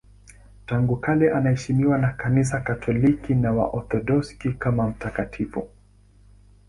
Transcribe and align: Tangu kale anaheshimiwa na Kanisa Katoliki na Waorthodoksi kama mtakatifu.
Tangu 0.65 0.95
kale 0.97 1.31
anaheshimiwa 1.31 1.97
na 1.97 2.11
Kanisa 2.13 2.61
Katoliki 2.61 3.35
na 3.35 3.51
Waorthodoksi 3.53 4.53
kama 4.53 4.87
mtakatifu. 4.89 5.69